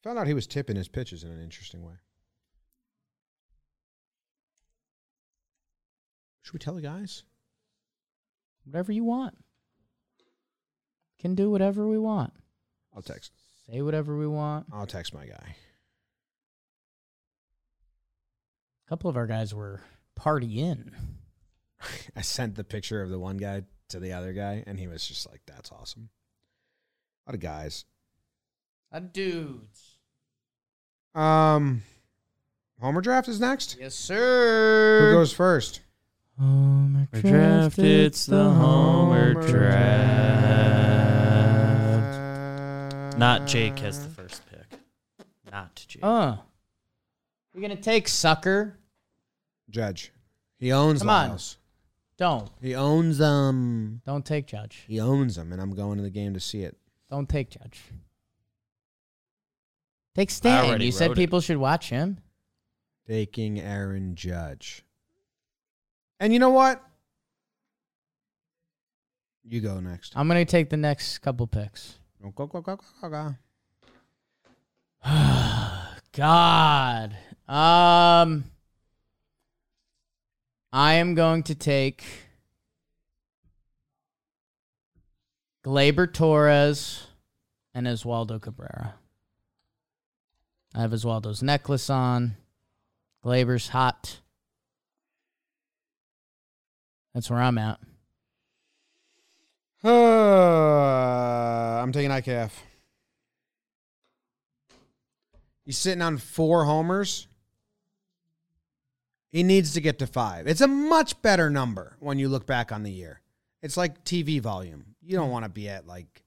Found 0.04 0.18
out 0.18 0.26
he 0.26 0.34
was 0.34 0.46
tipping 0.46 0.76
his 0.76 0.88
pitches 0.88 1.24
in 1.24 1.30
an 1.30 1.42
interesting 1.42 1.82
way. 1.82 1.94
Should 6.42 6.54
we 6.54 6.58
tell 6.60 6.74
the 6.74 6.82
guys? 6.82 7.24
Whatever 8.68 8.92
you 8.92 9.02
want. 9.02 9.34
Can 11.18 11.34
do 11.34 11.50
whatever 11.50 11.88
we 11.88 11.98
want. 11.98 12.34
I'll 12.94 13.00
text. 13.00 13.32
Say 13.66 13.80
whatever 13.80 14.14
we 14.14 14.26
want. 14.26 14.66
I'll 14.70 14.86
text 14.86 15.14
my 15.14 15.24
guy. 15.24 15.56
A 18.86 18.88
couple 18.90 19.08
of 19.08 19.16
our 19.16 19.26
guys 19.26 19.54
were 19.54 19.80
partying. 20.20 20.92
I 22.16 22.20
sent 22.20 22.56
the 22.56 22.64
picture 22.64 23.00
of 23.00 23.08
the 23.08 23.18
one 23.18 23.38
guy 23.38 23.62
to 23.88 23.98
the 23.98 24.12
other 24.12 24.34
guy, 24.34 24.64
and 24.66 24.78
he 24.78 24.86
was 24.86 25.06
just 25.06 25.26
like, 25.30 25.40
"That's 25.46 25.72
awesome." 25.72 26.10
A 27.26 27.30
lot 27.30 27.34
of 27.36 27.40
guys. 27.40 27.86
A 28.92 29.00
dudes. 29.00 29.96
Um, 31.14 31.82
Homer 32.80 33.00
draft 33.00 33.28
is 33.28 33.40
next. 33.40 33.78
Yes, 33.80 33.94
sir. 33.94 35.10
Who 35.10 35.16
goes 35.16 35.32
first? 35.32 35.80
Homer 36.38 37.08
draft, 37.12 37.78
it's 37.78 38.26
the 38.26 38.44
Homer 38.50 39.34
draft. 39.34 40.28
Not 43.18 43.46
Jake 43.48 43.78
has 43.80 44.02
the 44.04 44.10
first 44.10 44.42
pick. 44.50 44.78
Not 45.50 45.74
Jake. 45.74 46.02
Uh. 46.04 46.36
You're 47.52 47.62
gonna 47.62 47.74
take 47.76 48.06
sucker? 48.06 48.78
Judge. 49.68 50.12
He 50.58 50.70
owns 50.72 51.00
Come 51.00 51.10
on. 51.10 51.28
Lyles. 51.30 51.58
Don't. 52.16 52.50
He 52.60 52.74
owns 52.74 53.18
them. 53.18 54.00
Don't 54.06 54.24
take 54.24 54.46
judge. 54.46 54.84
He 54.86 55.00
owns 55.00 55.36
them, 55.36 55.52
and 55.52 55.60
I'm 55.60 55.74
going 55.74 55.96
to 55.98 56.02
the 56.02 56.10
game 56.10 56.34
to 56.34 56.40
see 56.40 56.62
it. 56.62 56.76
Don't 57.10 57.28
take 57.28 57.50
judge. 57.50 57.80
Take 60.14 60.30
Stanton. 60.30 60.68
already 60.70 60.86
You 60.86 60.92
said 60.92 61.08
wrote 61.10 61.18
it. 61.18 61.20
people 61.20 61.40
should 61.40 61.58
watch 61.58 61.90
him. 61.90 62.18
Taking 63.06 63.60
Aaron 63.60 64.14
Judge. 64.16 64.84
And 66.20 66.32
you 66.32 66.38
know 66.38 66.50
what? 66.50 66.82
You 69.44 69.60
go 69.60 69.80
next. 69.80 70.12
I'm 70.16 70.28
gonna 70.28 70.44
take 70.44 70.68
the 70.68 70.76
next 70.76 71.18
couple 71.18 71.46
picks. 71.46 71.98
Go, 72.22 72.30
go, 72.30 72.46
go, 72.46 72.60
go, 72.60 72.78
go, 73.00 73.08
go. 73.08 73.34
God. 76.12 77.16
Um 77.46 78.44
I 80.72 80.94
am 80.94 81.14
going 81.14 81.44
to 81.44 81.54
take 81.54 82.04
Gleyber 85.64 86.12
Torres 86.12 87.06
and 87.74 87.86
Oswaldo 87.86 88.40
Cabrera. 88.40 88.96
I 90.74 90.82
have 90.82 90.90
Oswaldo's 90.90 91.42
necklace 91.42 91.88
on. 91.88 92.36
Gleyber's 93.24 93.68
hot. 93.68 94.20
That's 97.14 97.30
where 97.30 97.40
I'm 97.40 97.58
at. 97.58 97.80
Uh, 99.82 99.88
I'm 101.82 101.92
taking 101.92 102.10
IKF. 102.10 102.50
He's 105.64 105.78
sitting 105.78 106.02
on 106.02 106.16
four 106.16 106.64
homers. 106.64 107.28
He 109.30 109.42
needs 109.42 109.74
to 109.74 109.80
get 109.80 109.98
to 109.98 110.06
five. 110.06 110.46
It's 110.46 110.62
a 110.62 110.66
much 110.66 111.20
better 111.20 111.50
number 111.50 111.96
when 112.00 112.18
you 112.18 112.28
look 112.28 112.46
back 112.46 112.72
on 112.72 112.82
the 112.82 112.90
year. 112.90 113.20
It's 113.62 113.76
like 113.76 114.02
TV 114.04 114.40
volume. 114.40 114.94
You 115.02 115.16
don't 115.16 115.30
want 115.30 115.44
to 115.44 115.50
be 115.50 115.68
at 115.68 115.86
like, 115.86 116.22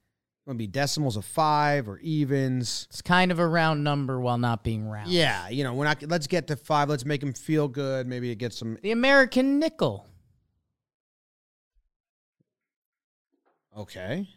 want 0.45 0.57
to 0.57 0.63
be 0.63 0.67
decimals 0.67 1.17
of 1.17 1.25
five 1.25 1.89
or 1.89 1.97
evens. 1.99 2.85
It's 2.91 3.01
kind 3.01 3.31
of 3.31 3.39
a 3.39 3.47
round 3.47 3.83
number 3.83 4.19
while 4.19 4.37
not 4.37 4.63
being 4.63 4.87
round. 4.87 5.09
Yeah, 5.09 5.49
you 5.49 5.63
know, 5.63 5.73
we're 5.73 5.85
not. 5.85 6.03
Let's 6.03 6.27
get 6.27 6.47
to 6.47 6.55
five. 6.55 6.89
Let's 6.89 7.05
make 7.05 7.23
him 7.23 7.33
feel 7.33 7.67
good. 7.67 8.05
Maybe 8.05 8.29
it 8.29 8.35
gets 8.35 8.57
some. 8.57 8.77
The 8.83 8.91
American 8.91 9.57
nickel. 9.57 10.07
Okay, 13.77 14.27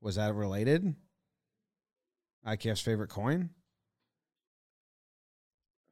was 0.00 0.14
that 0.16 0.34
related? 0.34 0.94
IKF's 2.46 2.80
favorite 2.80 3.10
coin. 3.10 3.50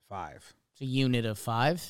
Five. 0.08 0.54
It's 0.72 0.80
a 0.80 0.86
unit 0.86 1.26
of 1.26 1.38
five. 1.38 1.82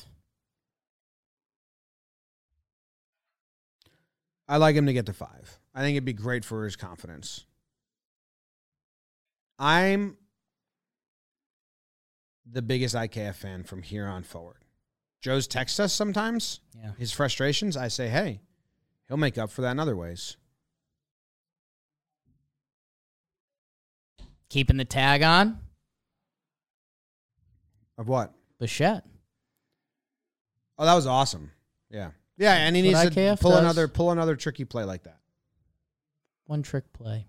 I 4.47 4.57
like 4.57 4.75
him 4.75 4.85
to 4.87 4.93
get 4.93 5.05
to 5.07 5.13
five. 5.13 5.59
I 5.75 5.81
think 5.81 5.95
it'd 5.95 6.05
be 6.05 6.13
great 6.13 6.43
for 6.43 6.63
his 6.63 6.75
confidence. 6.75 7.45
I'm 9.59 10.17
the 12.45 12.61
biggest 12.61 12.95
IKF 12.95 13.35
fan 13.35 13.63
from 13.63 13.81
here 13.83 14.05
on 14.07 14.23
forward. 14.23 14.63
Joe's 15.21 15.47
texts 15.47 15.79
us 15.79 15.93
sometimes, 15.93 16.61
Yeah. 16.75 16.93
his 16.97 17.11
frustrations. 17.11 17.75
I 17.75 17.87
say, 17.89 18.07
hey, 18.07 18.41
he'll 19.07 19.17
make 19.17 19.37
up 19.37 19.49
for 19.49 19.61
that 19.63 19.71
in 19.71 19.79
other 19.79 19.95
ways. 19.97 20.37
Keeping 24.49 24.77
the 24.77 24.85
tag 24.85 25.23
on. 25.23 25.59
Of 27.97 28.07
what? 28.07 28.33
Bichette. 28.59 29.03
Oh, 30.77 30.85
that 30.85 30.93
was 30.93 31.07
awesome. 31.07 31.51
Yeah. 31.89 32.11
Yeah, 32.37 32.53
and 32.53 32.75
he 32.75 32.81
That's 32.83 33.05
needs 33.05 33.05
what 33.05 33.13
to 33.13 33.19
IKF 33.35 33.41
pull 33.41 33.51
does. 33.51 33.59
another 33.61 33.87
pull 33.87 34.11
another 34.11 34.35
tricky 34.35 34.63
play 34.65 34.83
like 34.83 35.03
that. 35.03 35.17
One 36.45 36.61
trick 36.61 36.91
play. 36.93 37.27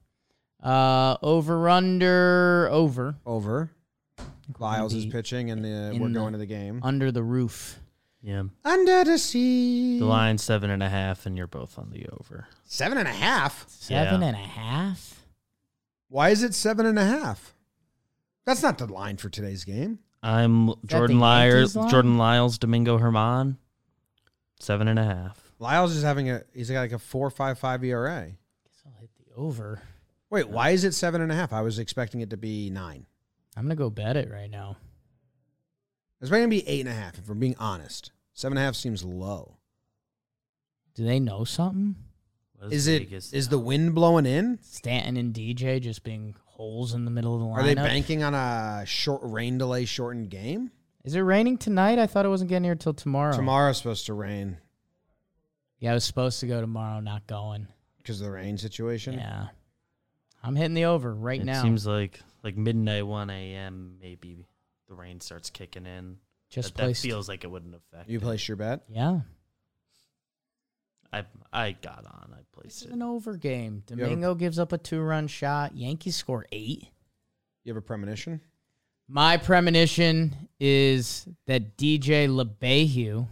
Uh 0.63 1.17
over 1.23 1.69
under 1.69 2.69
over. 2.71 3.17
Over. 3.25 3.71
Lyles 4.59 4.95
is 4.95 5.07
pitching 5.07 5.51
and 5.51 5.65
the, 5.65 5.69
in 5.93 5.99
we're 6.01 6.09
the- 6.09 6.15
going 6.15 6.33
to 6.33 6.39
the 6.39 6.47
game. 6.47 6.81
Under 6.83 7.11
the 7.13 7.23
roof. 7.23 7.79
Yeah. 8.23 8.45
Under 8.65 9.05
the 9.05 9.17
sea. 9.19 9.99
The 10.01 10.05
line's 10.05 10.43
seven 10.43 10.71
and 10.71 10.83
a 10.83 10.89
half, 10.89 11.25
and 11.27 11.37
you're 11.39 11.47
both 11.47 11.79
on 11.79 11.91
the 11.91 12.07
over. 12.21 12.49
Seven 12.65 12.99
and 12.99 13.07
a 13.07 13.13
half. 13.13 13.65
Seven 13.69 14.21
Yeah. 14.21 14.29
and 14.29 14.37
a 14.37 14.41
half. 14.41 15.18
Why 16.09 16.31
is 16.31 16.43
it 16.43 16.55
seven 16.55 16.87
and 16.87 16.99
a 16.99 17.05
half? 17.05 17.55
That's 18.45 18.63
not 18.63 18.79
the 18.79 18.87
line 18.87 19.17
for 19.19 19.29
today's 19.29 19.65
game. 19.65 19.99
I'm 20.23 20.75
Jordan 20.85 21.19
the 21.19 21.23
Lyles. 21.23 21.75
Jordan 21.75 22.19
Lyles, 22.19 22.59
Domingo 22.59 22.99
Germán. 22.99 23.57
Seven 24.59 24.89
and 24.89 24.99
a 24.99 25.05
half. 25.05 25.53
Lyles 25.59 25.95
is 25.95 26.03
having 26.03 26.31
a 26.31 26.43
he's 26.55 26.71
got 26.71 26.81
like 26.81 26.93
a 26.93 26.99
four 26.99 27.31
five 27.31 27.59
five 27.59 27.85
ERA. 27.85 28.27
Guess 28.27 28.83
I'll 28.87 29.01
hit 29.01 29.11
the 29.17 29.35
over. 29.35 29.83
Wait, 30.31 30.49
why 30.49 30.71
is 30.71 30.85
it 30.85 30.93
seven 30.93 31.21
and 31.21 31.31
a 31.31 31.35
half? 31.35 31.53
I 31.53 31.63
was 31.63 31.79
expecting 31.79 32.21
it 32.21 32.31
to 32.31 32.37
be 32.37 32.71
nine. 32.71 33.07
I'm 33.57 33.65
gonna 33.65 33.77
go 33.77 33.91
bet 33.91 34.17
it 34.17 34.31
right 34.31 34.51
now. 34.51 34.77
It's 36.21 36.31
probably 36.31 36.47
going 36.47 36.51
to 36.51 36.65
be 36.65 36.69
eight 36.69 36.81
and 36.81 36.89
a 36.89 37.01
half. 37.01 37.17
If 37.17 37.29
we're 37.29 37.37
being 37.37 37.55
honest, 37.61 38.11
seven 38.33 38.59
and 38.59 38.63
a 38.63 38.67
half 38.67 38.75
seems 38.75 39.05
low. 39.05 39.59
Do 40.95 41.05
they 41.05 41.21
know 41.21 41.45
something? 41.45 41.95
What 42.59 42.73
Is 42.73 42.87
it 42.89 43.01
Vegas 43.05 43.33
is 43.33 43.47
now? 43.47 43.51
the 43.53 43.59
wind 43.61 43.95
blowing 43.95 44.27
in? 44.27 44.59
Stanton 44.63 45.17
and 45.17 45.33
DJ 45.35 45.81
just 45.81 46.03
being 46.03 46.35
holes 46.45 46.93
in 46.95 47.05
the 47.05 47.11
middle 47.11 47.35
of 47.35 47.41
the 47.41 47.47
lineup. 47.47 47.59
Are 47.59 47.63
they 47.63 47.75
banking 47.75 48.23
on 48.23 48.35
a 48.35 48.85
short 48.87 49.21
rain 49.23 49.59
delay 49.59 49.85
shortened 49.85 50.31
game? 50.31 50.71
Is 51.05 51.15
it 51.15 51.21
raining 51.21 51.57
tonight? 51.59 51.99
I 51.99 52.07
thought 52.07 52.27
it 52.27 52.29
wasn't 52.31 52.51
getting 52.51 52.65
here 52.65 52.75
till 52.75 52.95
tomorrow. 52.95 53.35
Tomorrow's 53.35 53.79
supposed 53.79 54.07
to 54.07 54.15
rain 54.15 54.59
Yeah, 55.79 55.93
I 55.93 55.95
was 55.95 56.05
supposed 56.05 56.41
to 56.41 56.47
go 56.47 56.61
tomorrow, 56.61 57.01
not 57.01 57.27
going. 57.27 57.69
because 57.99 58.21
of 58.21 58.27
the 58.27 58.33
rain 58.33 58.59
situation. 58.59 59.15
Yeah. 59.15 59.49
I'm 60.43 60.57
hitting 60.57 60.75
the 60.75 60.87
over 60.87 61.15
right 61.15 61.41
it 61.41 61.45
now. 61.45 61.63
seems 61.63 61.87
like 61.87 62.21
like 62.43 62.57
midnight, 62.57 63.07
one 63.07 63.31
a.m. 63.31 63.97
Maybe 64.01 64.47
the 64.89 64.95
rain 64.95 65.21
starts 65.21 65.51
kicking 65.51 65.87
in. 65.87 66.17
just 66.51 66.71
that, 66.71 66.77
that 66.79 66.85
placed. 66.85 67.03
feels 67.03 67.29
like 67.29 67.45
it 67.45 67.51
wouldn't 67.51 67.75
affect. 67.75 68.09
You 68.09 68.19
it. 68.19 68.23
placed 68.23 68.49
your 68.49 68.57
bet. 68.57 68.83
yeah. 68.89 69.21
I 71.13 71.25
I 71.53 71.73
got 71.73 72.05
on. 72.07 72.35
I 72.35 72.41
placed 72.53 72.83
is 72.83 72.89
it. 72.89 72.93
an 72.93 73.03
over 73.03 73.37
game. 73.37 73.83
ever- 73.91 74.03
Domingo 74.03 74.35
gives 74.35 74.59
up 74.59 74.73
a 74.73 74.79
two 74.79 75.01
run 75.01 75.27
shot. 75.29 75.77
Yankees 75.77 76.17
score 76.17 76.47
eight. 76.53 76.89
You 77.65 77.73
have 77.73 77.77
a 77.77 77.83
premonition? 77.87 78.41
My 79.09 79.39
premonition 79.39 80.49
is 80.61 81.27
that 81.47 81.79
DJ 81.79 82.29
LeMahieu 82.29 83.27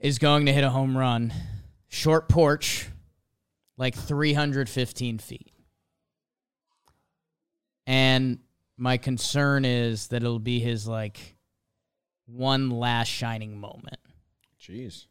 is 0.00 0.18
going 0.18 0.46
to 0.46 0.52
hit 0.52 0.64
a 0.64 0.70
home 0.70 0.96
run, 0.96 1.32
short 1.88 2.28
porch, 2.28 2.88
like 3.76 3.94
315 3.94 5.18
feet. 5.18 5.52
And 7.86 8.38
my 8.76 8.96
concern 8.96 9.64
is 9.64 10.08
that 10.08 10.22
it'll 10.22 10.38
be 10.38 10.60
his 10.60 10.86
like 10.86 11.36
one 12.32 12.70
last 12.70 13.08
shining 13.08 13.58
moment 13.58 13.98
Jeez. 14.60 15.06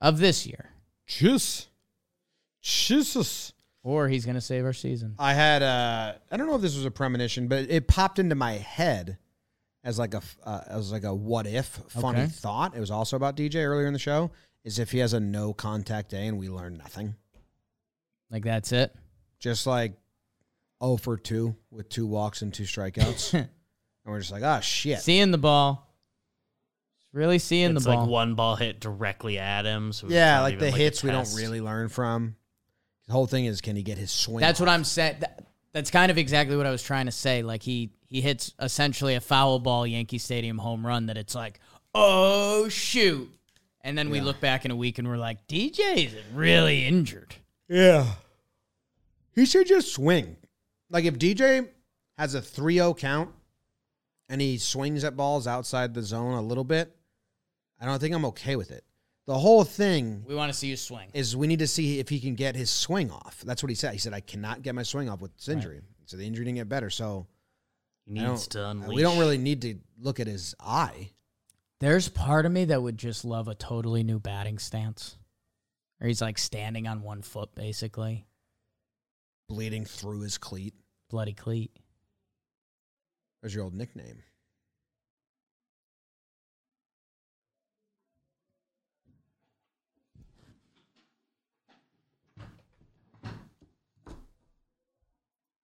of 0.00 0.18
this 0.18 0.46
year. 0.46 0.70
Jeez. 1.08 1.66
Jesus. 2.60 3.52
Or 3.82 4.08
he's 4.08 4.24
going 4.24 4.36
to 4.36 4.40
save 4.40 4.64
our 4.64 4.72
season. 4.72 5.16
I 5.18 5.34
had 5.34 5.62
uh 5.62 6.14
I 6.30 6.36
don't 6.36 6.46
know 6.46 6.54
if 6.54 6.62
this 6.62 6.76
was 6.76 6.84
a 6.84 6.90
premonition, 6.90 7.48
but 7.48 7.68
it 7.68 7.88
popped 7.88 8.18
into 8.20 8.36
my 8.36 8.52
head 8.52 9.18
as 9.82 9.98
like 9.98 10.14
a 10.14 10.18
f- 10.18 10.36
uh, 10.44 10.60
as 10.68 10.92
like 10.92 11.02
a 11.02 11.12
what 11.12 11.46
if 11.48 11.66
funny 11.88 12.20
Okay. 12.20 12.28
thought. 12.28 12.76
It 12.76 12.80
was 12.80 12.92
also 12.92 13.16
about 13.16 13.36
DJ 13.36 13.64
earlier 13.64 13.86
in 13.88 13.92
the 13.92 13.98
show. 13.98 14.30
Is 14.64 14.78
if 14.78 14.92
he 14.92 14.98
has 14.98 15.12
a 15.12 15.18
no 15.18 15.52
contact 15.52 16.10
day 16.10 16.28
and 16.28 16.38
we 16.38 16.48
learn 16.48 16.76
nothing, 16.76 17.16
Like 18.30 18.44
that's 18.44 18.70
it. 18.70 18.94
just 19.40 19.66
like 19.66 19.94
oh 20.80 20.96
for 20.96 21.16
two 21.16 21.56
with 21.72 21.88
two 21.88 22.06
walks 22.06 22.42
and 22.42 22.54
two 22.54 22.62
strikeouts, 22.62 23.34
and 23.34 23.48
we're 24.04 24.20
just 24.20 24.30
like 24.30 24.44
ah 24.44 24.60
shit. 24.60 25.00
Seeing 25.00 25.32
the 25.32 25.38
ball. 25.38 25.91
Really 27.12 27.38
seeing 27.38 27.76
it's 27.76 27.84
the 27.84 27.90
ball. 27.90 28.00
like 28.00 28.08
one 28.08 28.34
ball 28.34 28.56
hit 28.56 28.80
directly 28.80 29.38
at 29.38 29.66
him. 29.66 29.92
So 29.92 30.06
yeah, 30.08 30.40
like 30.40 30.58
the 30.58 30.68
a 30.68 30.70
hits 30.70 31.02
we 31.02 31.10
don't 31.10 31.32
really 31.34 31.60
learn 31.60 31.88
from. 31.88 32.36
The 33.06 33.12
whole 33.12 33.26
thing 33.26 33.44
is 33.44 33.60
can 33.60 33.76
he 33.76 33.82
get 33.82 33.98
his 33.98 34.10
swing? 34.10 34.40
That's 34.40 34.60
what? 34.60 34.68
I'm 34.68 34.84
saying. 34.84 35.16
That, 35.20 35.44
that's 35.72 35.90
kind 35.90 36.10
of 36.10 36.18
exactly 36.18 36.56
what 36.56 36.66
I 36.66 36.70
was 36.70 36.82
trying 36.82 37.06
to 37.06 37.12
say. 37.12 37.42
Like 37.42 37.62
he 37.62 37.90
he 38.06 38.20
hits 38.20 38.54
essentially 38.60 39.14
a 39.14 39.20
foul 39.20 39.58
ball 39.58 39.86
Yankee 39.86 40.18
Stadium 40.18 40.58
home 40.58 40.86
run 40.86 41.06
that 41.06 41.16
it's 41.18 41.34
like, 41.34 41.60
oh 41.94 42.68
shoot. 42.68 43.28
And 43.84 43.98
then 43.98 44.10
we 44.10 44.20
look 44.20 44.40
back 44.40 44.64
in 44.64 44.70
a 44.70 44.76
week 44.76 44.98
and 44.98 45.08
we're 45.08 45.16
like, 45.16 45.46
DJ 45.48 46.06
is 46.06 46.14
really 46.32 46.86
injured. 46.86 47.34
Yeah. 47.68 48.06
He 49.34 49.44
should 49.44 49.66
just 49.66 49.92
swing. 49.92 50.36
Like 50.88 51.04
if 51.04 51.18
DJ 51.18 51.68
has 52.16 52.36
a 52.36 52.40
3-0 52.40 52.96
count 52.98 53.30
and 54.28 54.40
he 54.40 54.58
swings 54.58 55.02
at 55.02 55.16
balls 55.16 55.48
outside 55.48 55.94
the 55.94 56.02
zone 56.02 56.34
a 56.34 56.42
little 56.42 56.62
bit, 56.62 56.94
I 57.82 57.86
don't 57.86 57.98
think 57.98 58.14
I'm 58.14 58.24
okay 58.26 58.56
with 58.56 58.70
it. 58.70 58.84
The 59.26 59.38
whole 59.38 59.64
thing 59.64 60.24
We 60.26 60.34
want 60.34 60.52
to 60.52 60.58
see 60.58 60.68
you 60.68 60.76
swing. 60.76 61.10
is 61.14 61.36
we 61.36 61.46
need 61.46 61.58
to 61.60 61.66
see 61.66 61.98
if 61.98 62.08
he 62.08 62.18
can 62.20 62.34
get 62.34 62.56
his 62.56 62.70
swing 62.70 63.10
off. 63.10 63.42
That's 63.44 63.62
what 63.62 63.70
he 63.70 63.74
said. 63.76 63.92
He 63.92 63.98
said 63.98 64.12
I 64.12 64.20
cannot 64.20 64.62
get 64.62 64.74
my 64.74 64.82
swing 64.82 65.08
off 65.08 65.20
with 65.20 65.34
this 65.36 65.48
injury. 65.48 65.80
So 66.06 66.16
the 66.16 66.26
injury 66.26 66.44
didn't 66.44 66.56
get 66.58 66.68
better. 66.68 66.90
So 66.90 67.26
He 68.06 68.18
I 68.20 68.28
needs 68.28 68.46
to 68.48 68.58
don't- 68.58 68.82
unleash. 68.82 68.96
we 68.96 69.02
don't 69.02 69.18
really 69.18 69.38
need 69.38 69.62
to 69.62 69.78
look 69.98 70.18
at 70.20 70.26
his 70.26 70.54
eye. 70.60 71.10
There's 71.80 72.08
part 72.08 72.46
of 72.46 72.52
me 72.52 72.64
that 72.66 72.82
would 72.82 72.96
just 72.98 73.24
love 73.24 73.48
a 73.48 73.54
totally 73.54 74.02
new 74.02 74.18
batting 74.20 74.58
stance. 74.58 75.16
Or 76.00 76.06
he's 76.08 76.20
like 76.22 76.38
standing 76.38 76.86
on 76.88 77.02
one 77.02 77.22
foot 77.22 77.54
basically. 77.54 78.26
Bleeding 79.48 79.84
through 79.84 80.20
his 80.22 80.38
cleat. 80.38 80.74
Bloody 81.10 81.32
cleat. 81.32 81.70
There's 83.40 83.54
your 83.54 83.64
old 83.64 83.74
nickname. 83.74 84.22